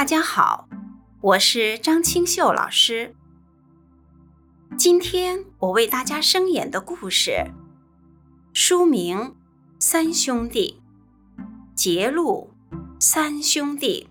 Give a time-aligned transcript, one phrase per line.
[0.00, 0.66] 大家好，
[1.20, 3.14] 我是张清秀老师。
[4.78, 7.50] 今天我为大家声演的故事，
[8.54, 9.18] 书名
[9.78, 10.80] 《三兄弟》，
[11.74, 12.50] 节录
[12.98, 14.08] 《三兄弟》。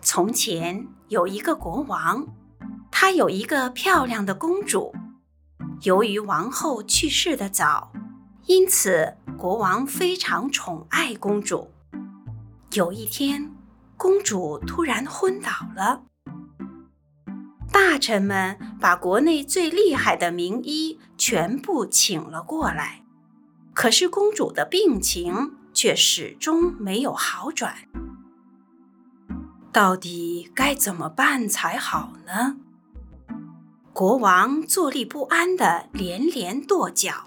[0.00, 2.28] 从前有一个国王，
[2.90, 4.94] 他有一个漂亮的公主。
[5.82, 7.92] 由于王后去世的早，
[8.46, 9.16] 因此。
[9.36, 11.70] 国王非常宠爱公主。
[12.72, 13.54] 有一天，
[13.98, 16.04] 公主突然昏倒了。
[17.70, 23.04] 大臣们把国内最厉害的名医全部请了过来，
[23.74, 27.76] 可是公主的病情却始终没有好转。
[29.70, 32.56] 到底该怎么办才好呢？
[33.92, 37.26] 国王坐立不安的连连跺脚。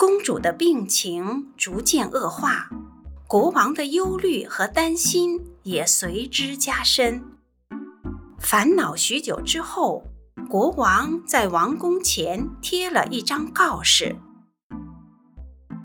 [0.00, 2.70] 公主的病情逐渐恶化，
[3.28, 7.22] 国王的忧虑和担心也随之加深。
[8.38, 10.04] 烦恼许久之后，
[10.48, 14.16] 国王在王宫前贴了一张告示：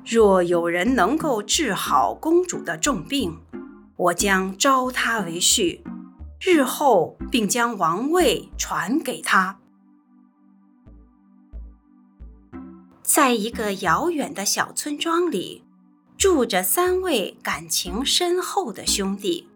[0.05, 3.41] 若有人能够治好公主的重病，
[3.97, 5.81] 我将招他为婿，
[6.39, 9.59] 日后并将王位传给他。
[13.15, 15.63] 在一个遥远的小村庄里，
[16.17, 19.47] 住着三位感情深厚的兄弟。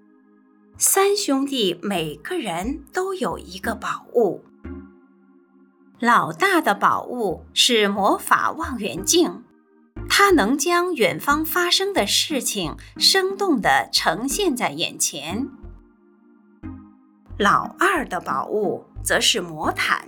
[0.78, 4.46] 三兄弟每个人都有一个宝物。
[6.00, 9.44] 老大的宝物是魔法望远镜，
[10.08, 15.50] 它能将远方发生的事情生动地呈现在眼前。
[17.38, 20.08] 老二的宝物则是魔毯。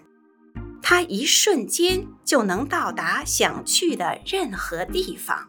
[0.82, 5.48] 他一瞬间就能到达想去的任何地方。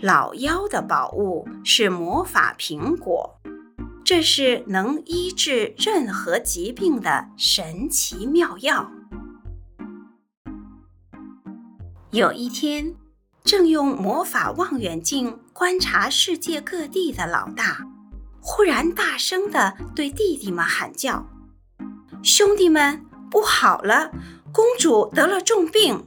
[0.00, 3.40] 老妖的宝物是魔法苹果，
[4.04, 8.92] 这是能医治任何疾病的神奇妙药。
[12.10, 12.94] 有一天，
[13.42, 17.86] 正用魔法望远镜观察世界各地的老大，
[18.40, 21.26] 忽然大声地对弟弟们喊叫
[22.22, 24.10] ：“兄弟们！”不好了，
[24.52, 26.04] 公主得了重病。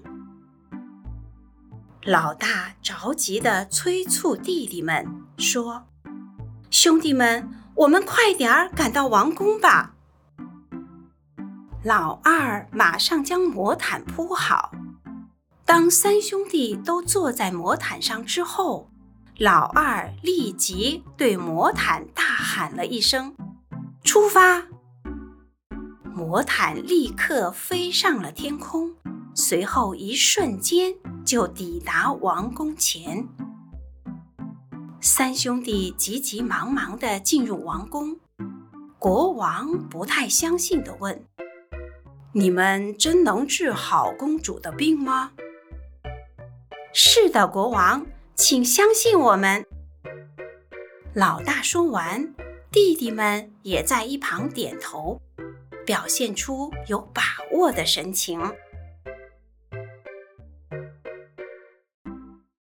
[2.03, 5.05] 老大着急的催促弟弟们
[5.37, 5.85] 说
[6.71, 9.93] ：“兄弟们，我们快点儿赶到王宫吧。”
[11.83, 14.71] 老二马上将魔毯铺好。
[15.63, 18.89] 当三兄弟都坐在魔毯上之后，
[19.37, 23.35] 老二立即对魔毯大喊了一声
[24.03, 24.63] ：“出发！”
[26.13, 28.93] 魔毯立刻飞上了天空，
[29.33, 30.93] 随后一瞬间
[31.25, 33.27] 就抵达王宫前。
[34.99, 38.19] 三兄弟急急忙忙地进入王宫，
[38.99, 41.25] 国王不太相信地问
[42.33, 45.31] ：“你们真能治好公主的病吗
[46.93, 48.05] ？”“是的，国王，
[48.35, 49.65] 请相信我们。”
[51.15, 52.33] 老大说完，
[52.69, 55.21] 弟弟们也在一旁点头。
[55.85, 58.39] 表现出有把握的神情。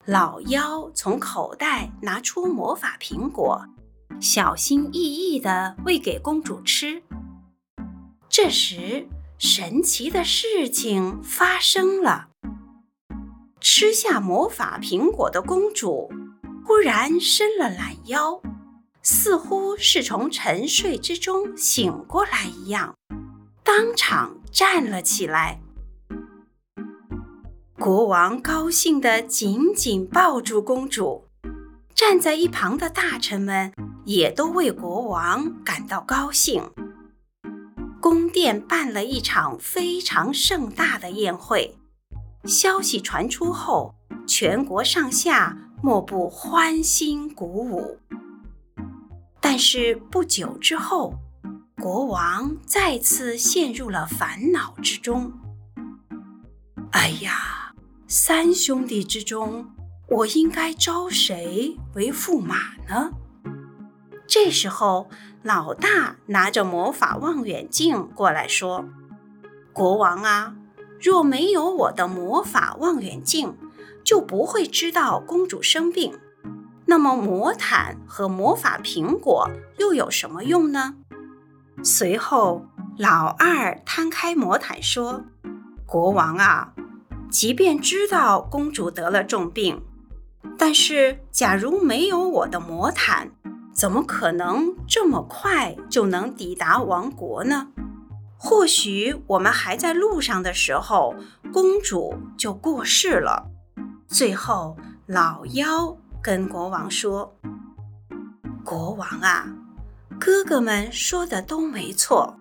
[0.06, 3.64] 老妖从口袋拿出魔法苹果，
[4.20, 7.03] 小心翼翼地喂给公主吃。
[8.28, 9.06] 这时，
[9.38, 12.28] 神奇的事情发生了：
[13.60, 16.10] 吃下魔法苹果的公主
[16.66, 18.41] 忽然伸了懒腰，
[19.03, 22.94] 似乎是从沉睡之中醒过来一样。
[23.62, 25.61] 当场站了起来，
[27.78, 31.25] 国王高兴地紧紧抱住公主，
[31.94, 33.72] 站在一旁的大臣们
[34.05, 36.71] 也都为国王感到高兴。
[38.00, 41.77] 宫殿办了一场非常盛大的宴会，
[42.45, 43.95] 消息传出后，
[44.27, 47.98] 全国上下莫不欢欣鼓舞。
[49.52, 51.14] 但是不久之后，
[51.76, 55.32] 国王再次陷入了烦恼之中。
[56.92, 57.74] 哎呀，
[58.06, 59.68] 三兄弟之中，
[60.08, 63.10] 我应该招谁为驸马呢？
[64.24, 65.10] 这时候，
[65.42, 68.84] 老大拿着魔法望远镜过来说
[69.74, 70.54] ：“国王啊，
[71.00, 73.56] 若没有我的魔法望远镜，
[74.04, 76.16] 就不会知道公主生病。
[76.91, 79.48] 那么，魔毯和魔法苹果
[79.78, 80.97] 又有什么用呢？”
[81.84, 82.66] 随后，
[82.98, 85.22] 老二摊开魔毯说
[85.87, 86.72] ：“国王啊，
[87.31, 89.84] 即便知道公主得了重病，
[90.59, 93.31] 但是假如没有我的魔毯，
[93.72, 97.69] 怎么可能这么快就能抵达王国呢？
[98.36, 101.15] 或许我们还在路上的时候，
[101.53, 103.47] 公主就过世了。
[104.09, 104.77] 最后，
[105.07, 107.34] 老妖跟国王说
[108.65, 109.47] ：“国王啊，
[110.19, 112.39] 哥哥们说的都没错，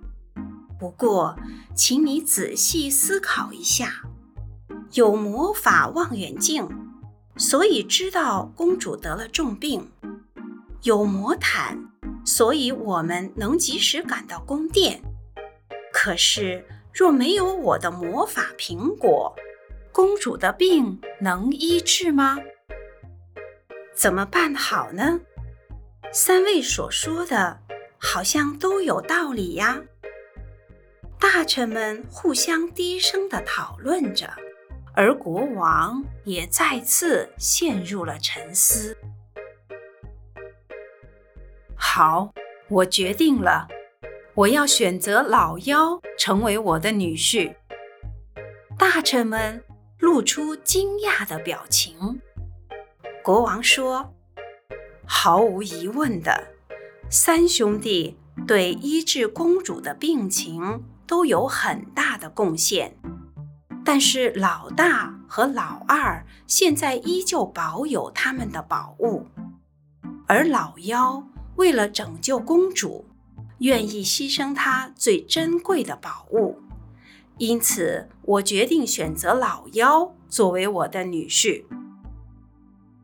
[0.78, 1.38] 不过，
[1.76, 4.04] 请你仔细思考一下。
[4.94, 6.68] 有魔法望远镜，
[7.38, 9.82] 所以知道公主得了重病；
[10.84, 11.86] 有魔毯。”
[12.26, 15.02] 所以我们能及时赶到宫殿。
[15.92, 19.34] 可是，若没有我的魔法苹果，
[19.92, 22.38] 公主的病能医治吗？
[24.00, 25.20] 怎么办好呢？
[26.14, 27.60] 三位所说的，
[27.98, 29.82] 好像都有道理呀。
[31.20, 34.32] 大臣们互相低声的讨论着，
[34.94, 38.96] 而国王也再次陷入了沉思。
[41.76, 42.34] 好，
[42.70, 43.68] 我决定了，
[44.34, 47.54] 我要选择老妖成为我的女婿。
[48.78, 49.62] 大臣们
[49.98, 52.22] 露出惊讶的表情。
[53.30, 54.16] 国王说
[55.06, 56.48] ：“毫无疑问的，
[57.12, 58.18] 三兄弟
[58.48, 62.98] 对医治公主的病情都有很大的贡献，
[63.86, 69.28] 但是老大和老二现在依旧保有他们的宝物，
[70.26, 71.24] 而老妖。”
[71.56, 73.06] 为了拯救公主，
[73.60, 76.58] 愿意牺牲她最珍贵的宝物，
[77.38, 81.66] 因此我决定选择老妖作为我的女婿。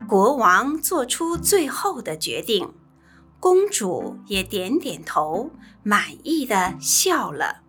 [0.06, 2.72] 国王做出最后的决定，
[3.40, 5.50] 公主也点点头，
[5.82, 7.65] 满意的笑了。